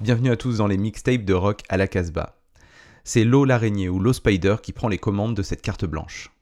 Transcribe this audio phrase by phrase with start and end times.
[0.00, 2.40] Bienvenue à tous dans les mixtapes de rock à la Casbah.
[3.04, 6.32] C'est Lo l'araignée ou Lo Spider qui prend les commandes de cette carte blanche.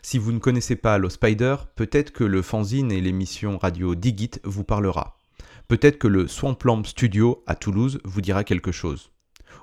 [0.00, 4.40] Si vous ne connaissez pas Lo Spider, peut-être que le fanzine et l'émission radio Digit
[4.44, 5.18] vous parlera.
[5.68, 9.10] Peut-être que le Swamplamp Studio à Toulouse vous dira quelque chose.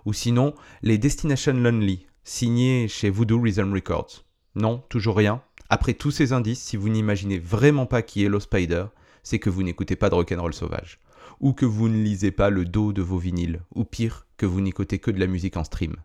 [0.05, 4.25] Ou sinon, les Destination Lonely, signés chez Voodoo Rhythm Records.
[4.53, 5.41] Non, toujours rien
[5.73, 8.85] après tous ces indices, si vous n'imaginez vraiment pas qui est Lo Spider,
[9.23, 10.99] c'est que vous n'écoutez pas de rock'n'roll sauvage.
[11.39, 13.61] Ou que vous ne lisez pas le dos de vos vinyles.
[13.73, 15.95] Ou pire, que vous n'écoutez que de la musique en stream.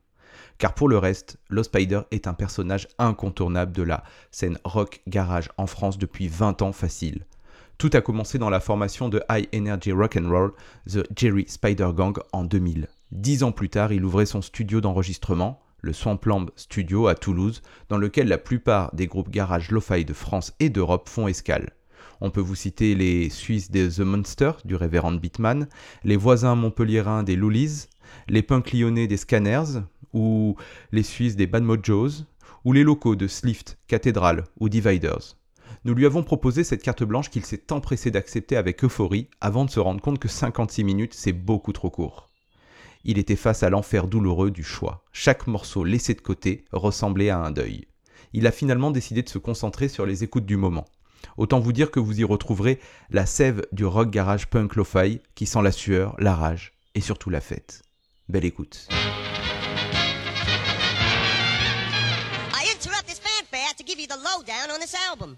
[0.58, 5.50] Car pour le reste, Lo Spider est un personnage incontournable de la scène rock garage
[5.56, 7.26] en France depuis 20 ans facile.
[7.78, 10.52] Tout a commencé dans la formation de High Energy Rock'n'Roll,
[10.90, 12.88] The Jerry Spider Gang, en 2000.
[13.12, 17.98] Dix ans plus tard, il ouvrait son studio d'enregistrement, le Swamplamb Studio à Toulouse, dans
[17.98, 21.70] lequel la plupart des groupes garage lo-fi de France et d'Europe font escale.
[22.20, 25.68] On peut vous citer les Suisses des The Monster du révérend Beatman,
[26.04, 27.86] les voisins montpelliérains des Lulis,
[28.28, 30.56] les punks lyonnais des Scanners, ou
[30.92, 32.24] les Suisses des Bad Mojos,
[32.64, 35.36] ou les locaux de Slift, Cathedral ou Dividers.
[35.84, 39.70] Nous lui avons proposé cette carte blanche qu'il s'est empressé d'accepter avec euphorie avant de
[39.70, 42.28] se rendre compte que 56 minutes c'est beaucoup trop court
[43.04, 45.04] il était face à l'enfer douloureux du choix.
[45.12, 47.86] Chaque morceau laissé de côté ressemblait à un deuil.
[48.32, 50.84] Il a finalement décidé de se concentrer sur les écoutes du moment.
[51.36, 52.80] Autant vous dire que vous y retrouverez
[53.10, 57.30] la sève du rock garage punk lo-fi qui sent la sueur, la rage et surtout
[57.30, 57.82] la fête.
[58.28, 58.88] Belle écoute.
[62.52, 65.36] I interrupt this fanfare to give you the lowdown on this album.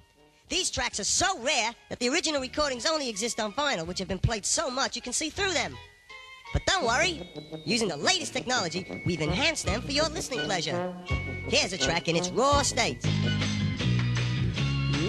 [0.48, 4.08] These tracks are so rare that the original recordings only exist on vinyl, which have
[4.08, 5.76] been played so much you can see through them.
[6.52, 7.22] But don't worry,
[7.64, 10.92] using the latest technology, we've enhanced them for your listening pleasure.
[11.46, 13.06] Here's a track in its raw state.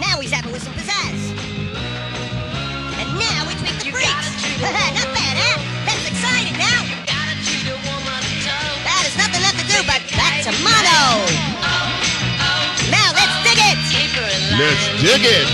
[0.02, 1.22] Now he's having with some pizzazz.
[2.98, 4.28] And now we tweak the freaks.
[4.98, 5.62] Not bad, huh?
[5.86, 6.82] That's exciting now.
[8.82, 11.22] That is nothing left to do but back to mono.
[12.90, 13.78] Now let's dig it.
[14.58, 15.48] Let's dig it.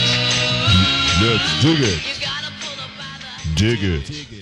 [1.20, 2.00] Let's dig it.
[3.56, 4.37] Dig it.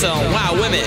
[0.00, 0.84] A wild women.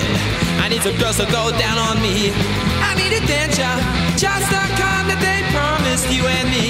[0.64, 2.32] I need some girls to go down on me.
[2.80, 3.76] I need adventure,
[4.16, 6.61] just the kind that they promised you and me.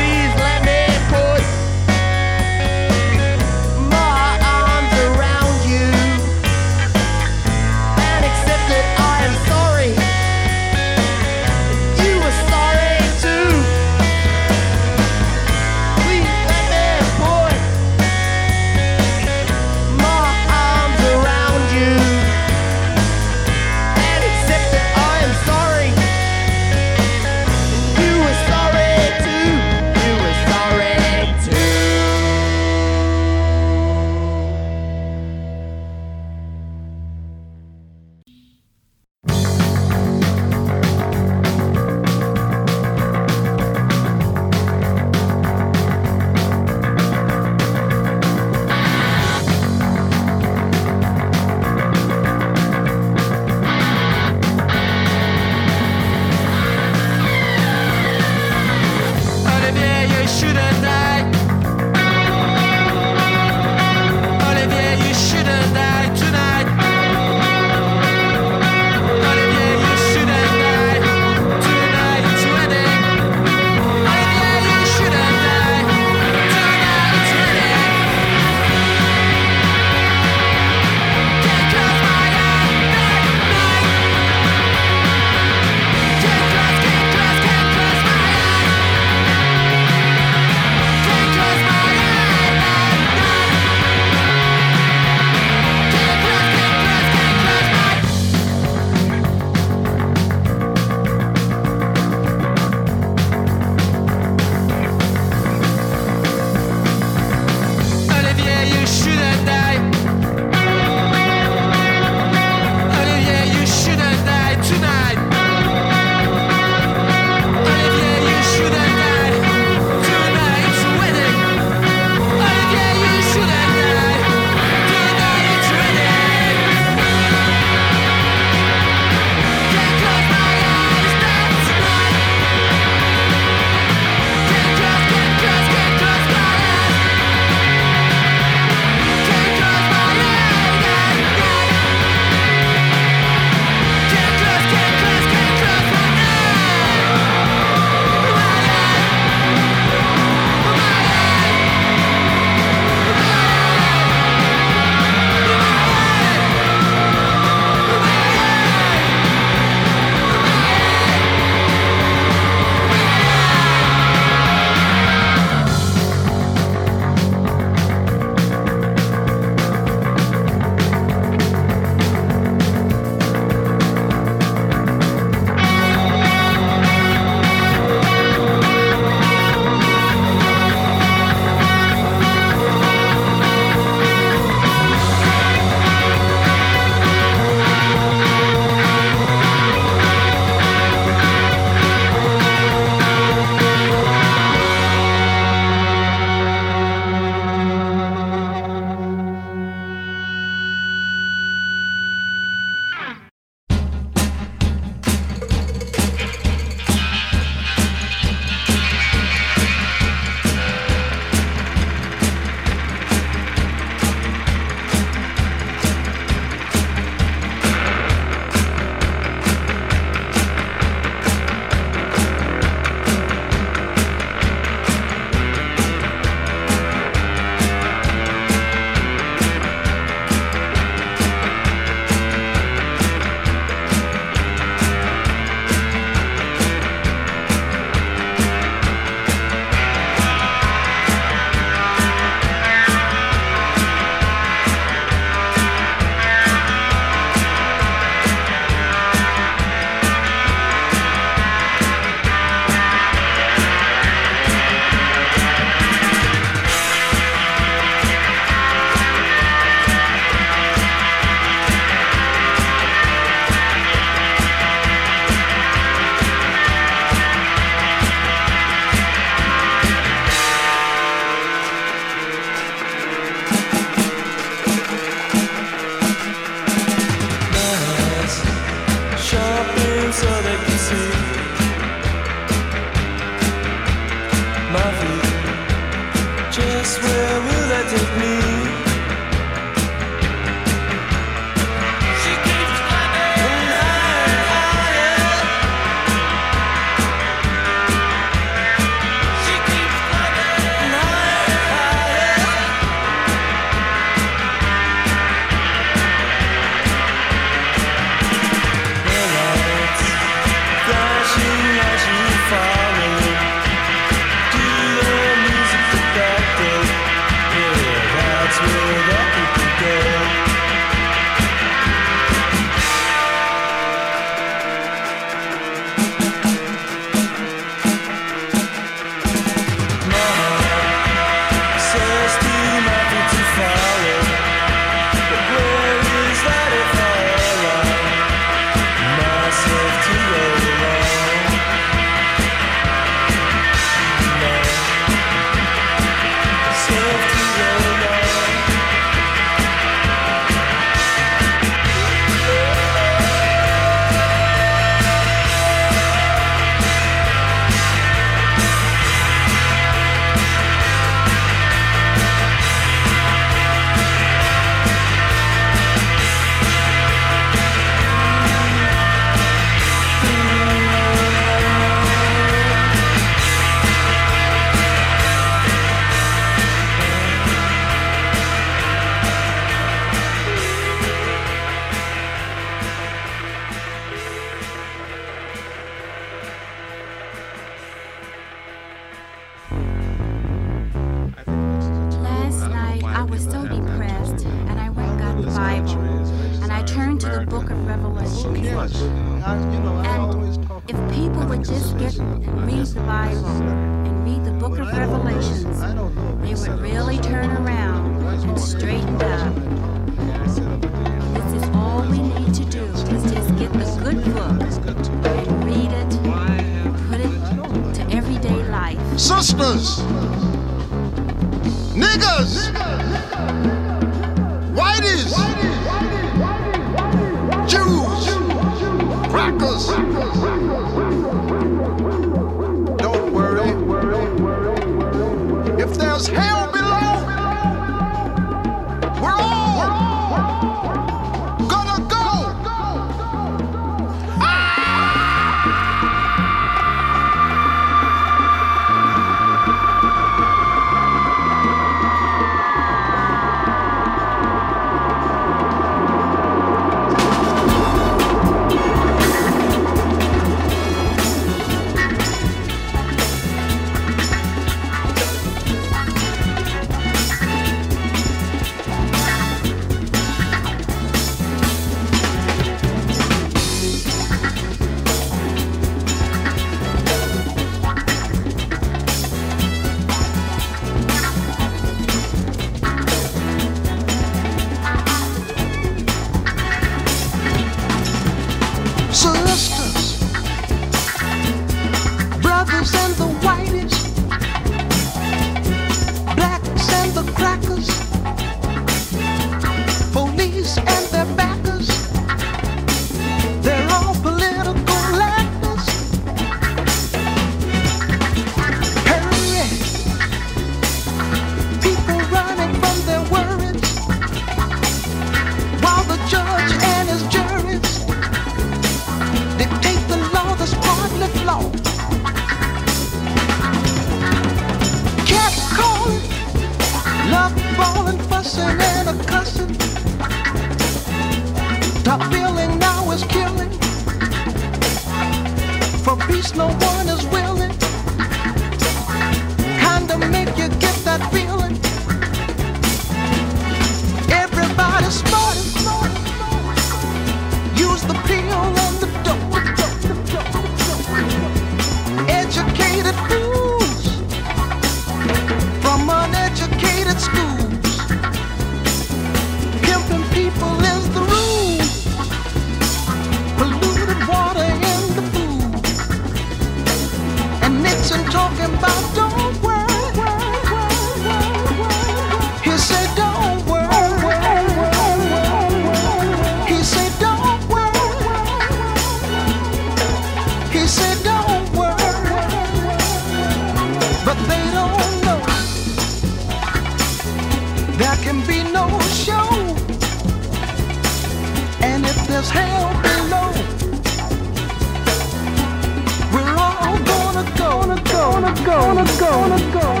[599.03, 600.00] Gonna go, gonna go,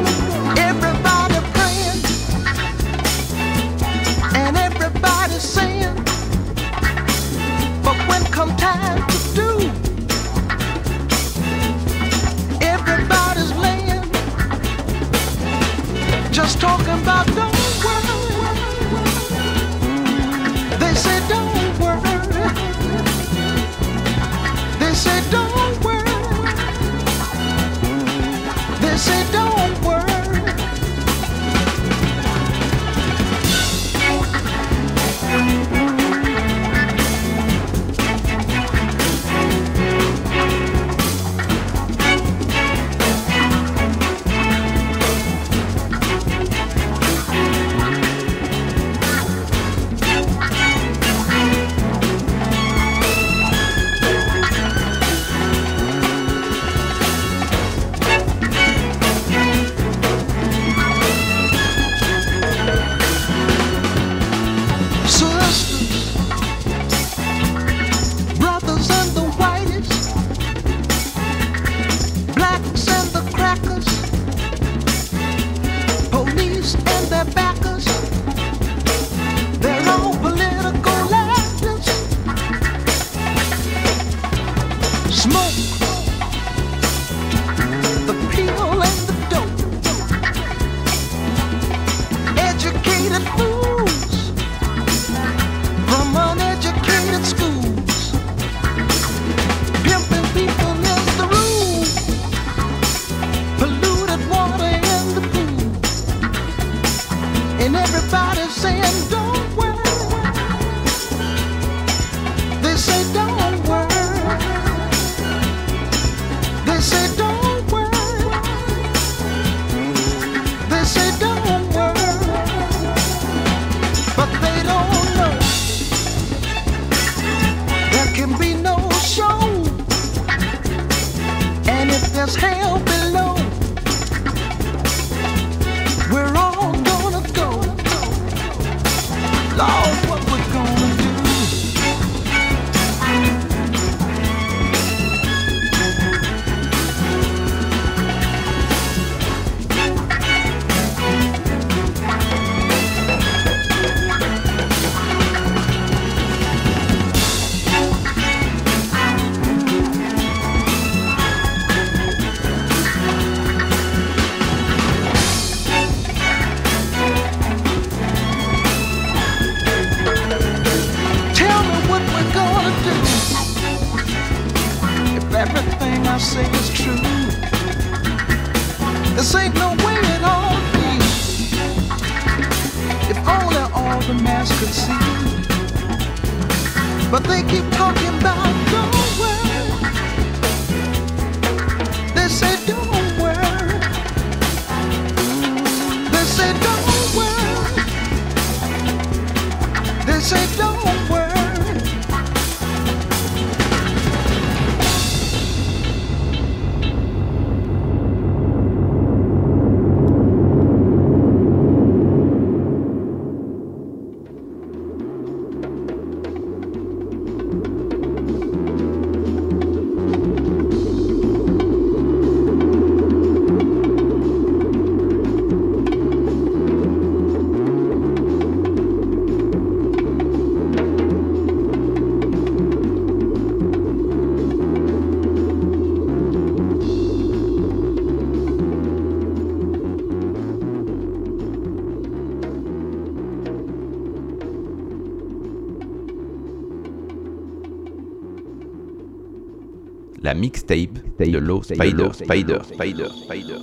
[250.41, 253.60] mixtape de Low Spider, Spider, Spider, Spider.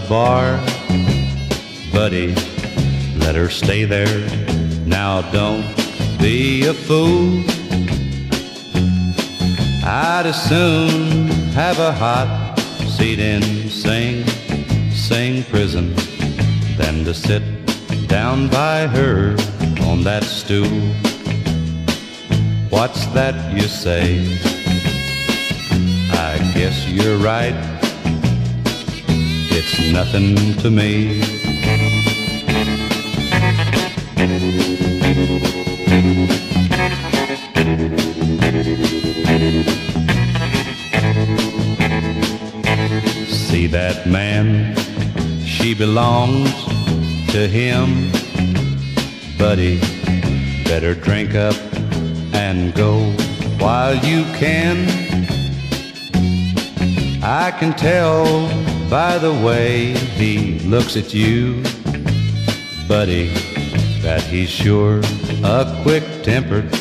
[0.00, 0.60] The bar,
[1.90, 2.34] buddy.
[3.24, 4.18] Let her stay there.
[4.84, 5.64] Now don't
[6.18, 7.42] be a fool.
[9.86, 12.58] I'd as soon have a hot
[12.96, 14.26] seat in Sing
[14.90, 15.94] Sing prison
[16.76, 17.42] than to sit
[18.06, 19.34] down by her
[19.88, 20.78] on that stool.
[22.68, 24.02] What's that you say?
[26.12, 27.75] I guess you're right.
[29.58, 31.22] It's nothing to me.
[43.30, 44.76] See that man?
[45.46, 46.52] She belongs
[47.32, 48.12] to him.
[49.38, 49.80] Buddy,
[50.64, 51.56] better drink up
[52.34, 52.98] and go
[53.58, 54.86] while you can.
[57.22, 61.62] I can tell by the way he looks at you,
[62.86, 63.28] buddy,
[64.00, 65.00] that he's sure
[65.42, 66.72] a quick-tempered,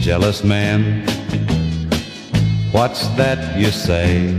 [0.00, 1.06] jealous man.
[2.72, 4.34] What's that you say?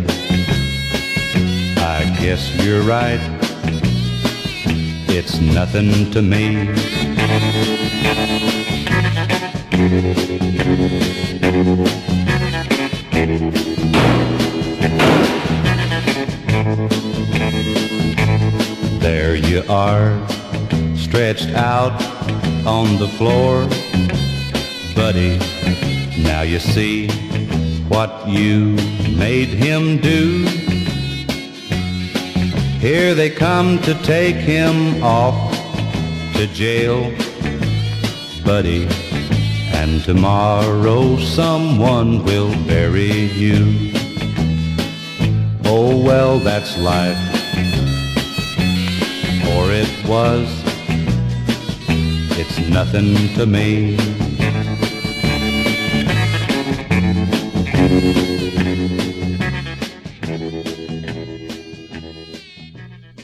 [1.77, 3.21] I guess you're right.
[5.07, 6.73] It's nothing to me.
[11.39, 12.12] There you
[19.69, 20.11] are,
[20.95, 21.93] stretched out
[22.65, 23.67] on the floor.
[24.95, 25.37] Buddy,
[26.21, 27.07] now you see
[27.87, 28.75] what you
[29.17, 30.45] made him do.
[32.79, 35.35] Here they come to take him off
[36.35, 37.11] to jail,
[38.43, 38.87] buddy.
[39.73, 43.91] And tomorrow someone will bury you.
[45.65, 47.42] Oh well, that's life.
[50.07, 50.49] Was.
[52.37, 53.97] It's nothing to me.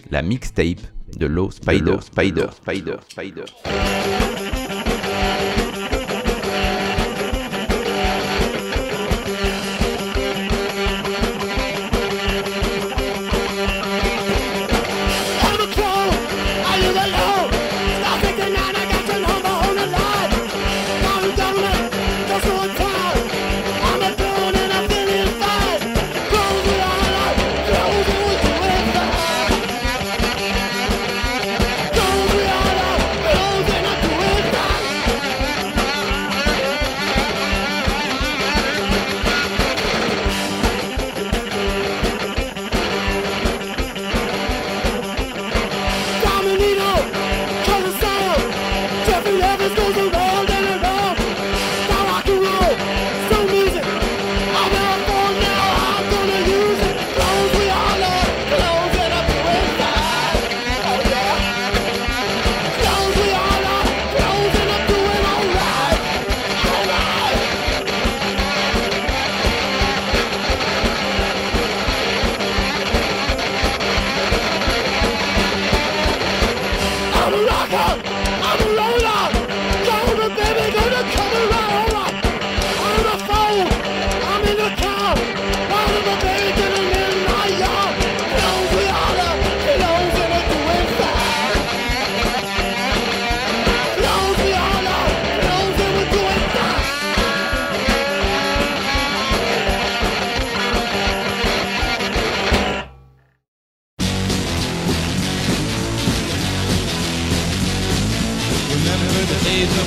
[0.10, 0.82] La mixtape
[1.18, 3.46] de Lo Spider, Spider, Spider, Spider.
[3.66, 4.19] On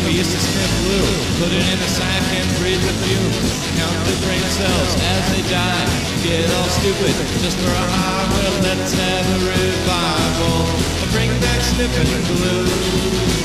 [0.05, 3.99] we used to sniff glue, put it in a sack and breathe the fumes, count
[4.07, 5.87] the brain cells as they die,
[6.23, 8.27] get all stupid just for a high.
[8.35, 10.93] Well, let's have a revival.
[11.13, 12.65] Bring back sniffing glue,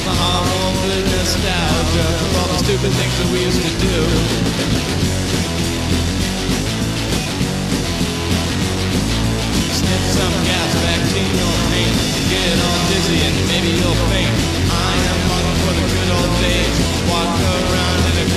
[0.07, 0.47] my heart
[0.87, 3.97] with nostalgia for all the stupid things that we used to do.
[9.67, 11.95] Sniff some gas, or paint.
[12.31, 14.31] Get all dizzy and maybe you'll faint.
[14.71, 15.26] I am
[15.67, 16.77] for the good old days.
[17.11, 18.27] Walk around in a.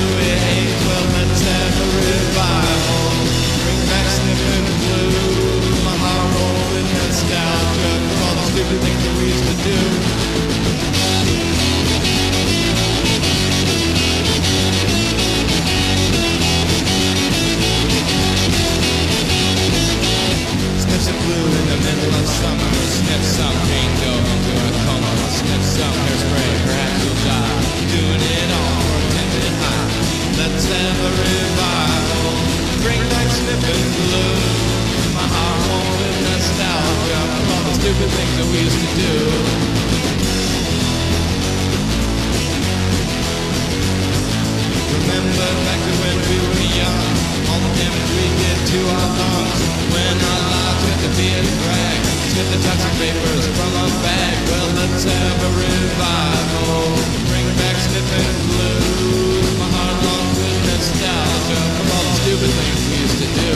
[0.86, 1.06] Well.
[3.62, 4.06] Bring back
[4.82, 5.14] blue.
[8.24, 9.78] All the stupid things that we used to do.
[21.00, 22.70] Of blue in the middle of summer.
[22.92, 25.12] Sniffs some paint over into a coma.
[25.32, 27.19] Sniffs some hairspray, perhaps
[27.90, 29.90] doing it all, pretending high.
[30.38, 32.30] Let's have a revival.
[32.86, 34.38] Bring back Smith and Blue.
[35.18, 39.69] My heart warm with nostalgia from all the stupid things that we used to do.
[47.80, 49.60] and breathed to our lungs.
[49.88, 51.98] When our lives took a feel drag,
[52.36, 54.36] took the toxic vapors from our bag.
[54.48, 56.94] Well, let's have a revival.
[57.32, 59.48] Bring back sniffing blues.
[59.58, 63.52] My heart long with nostalgia from all the stupid things we used to do.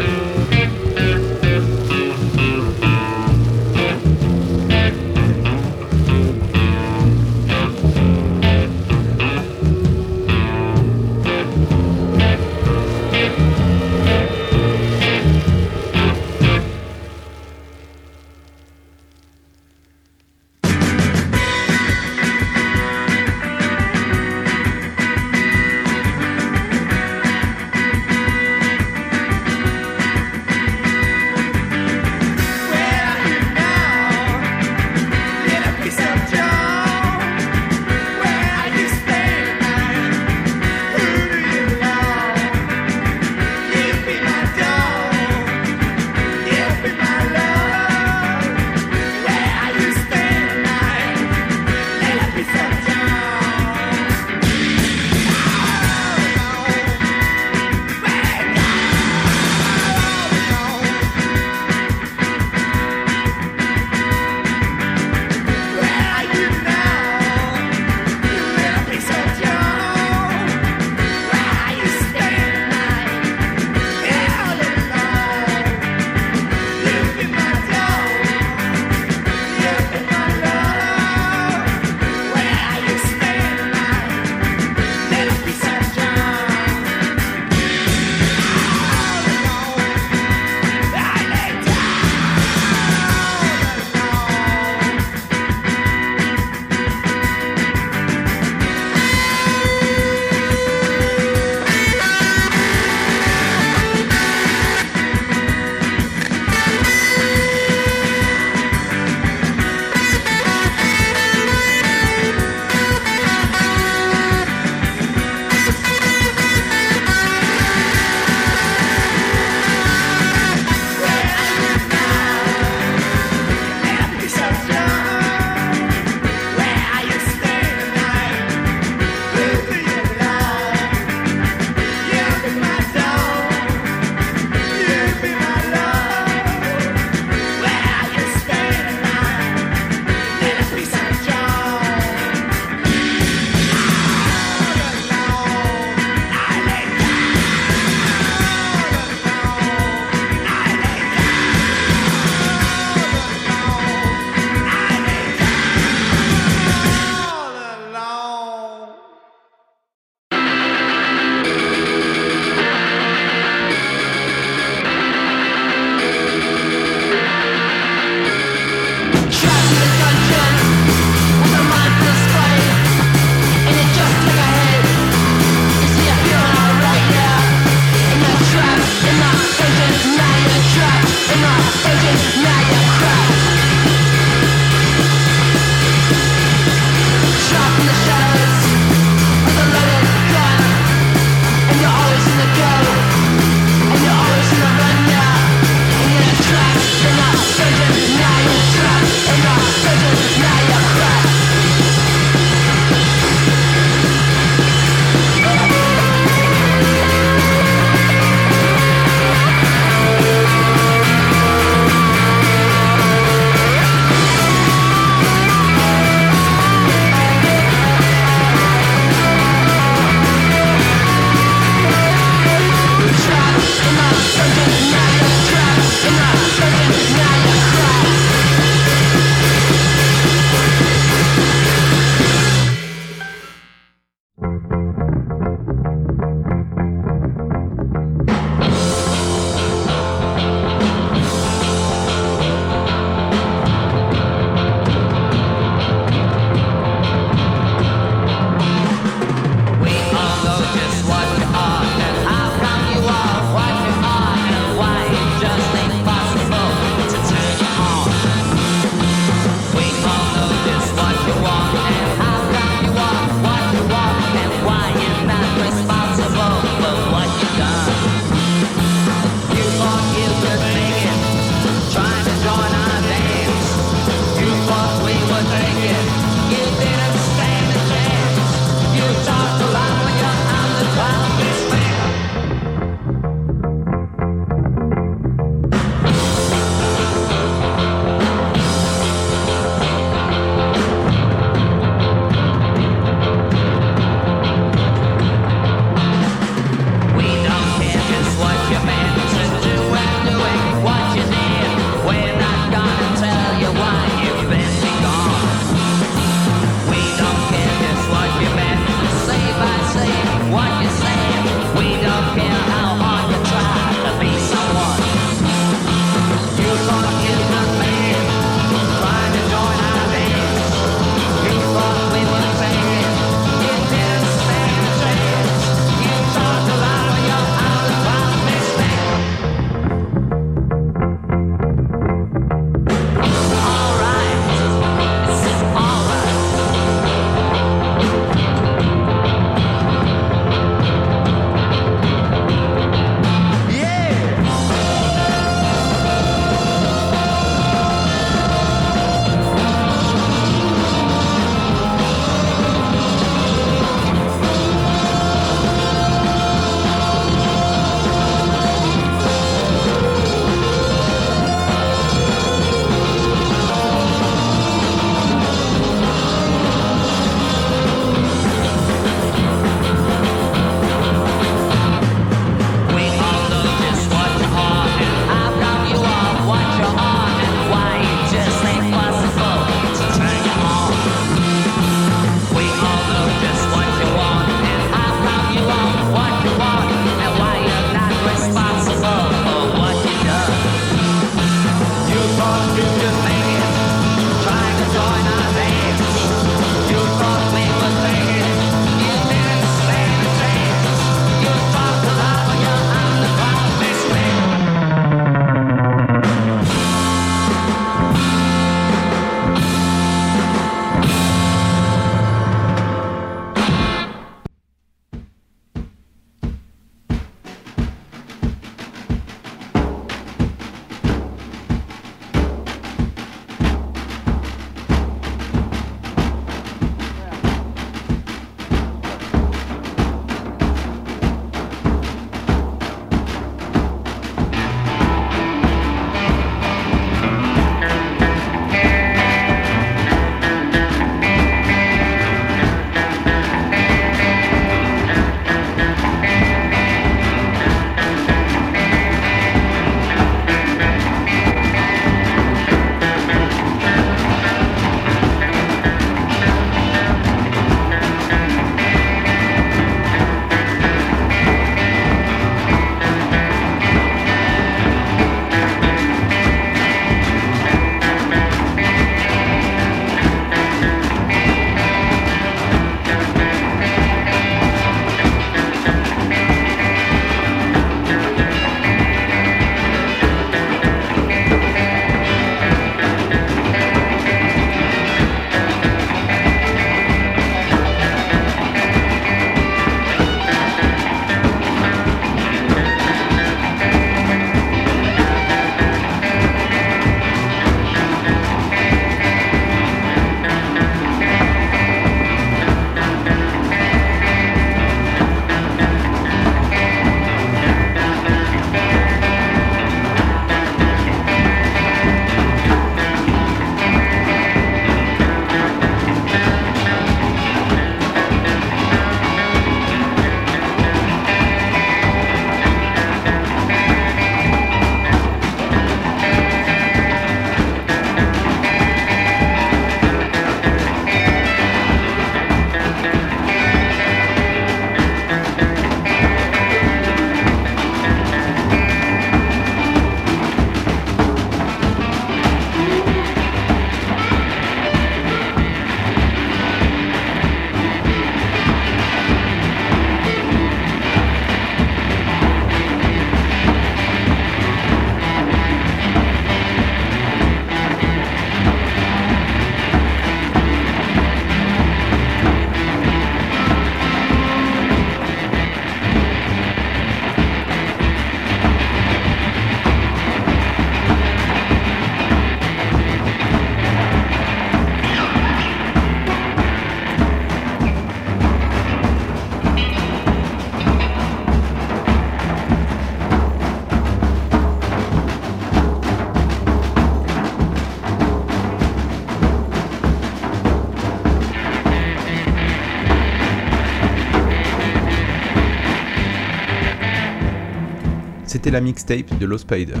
[598.64, 600.00] C'était la mixtape de Low Spider.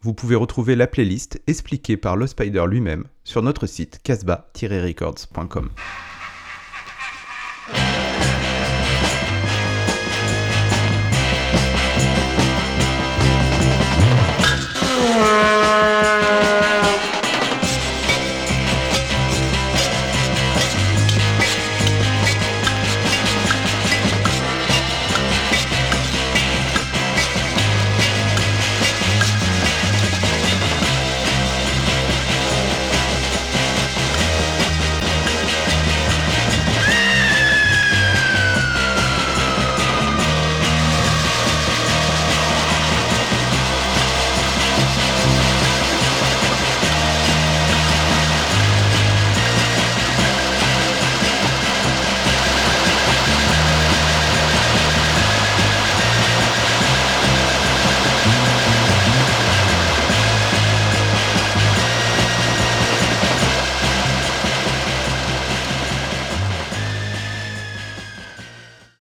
[0.00, 5.70] Vous pouvez retrouver la playlist expliquée par Low Spider lui-même sur notre site casbah-records.com.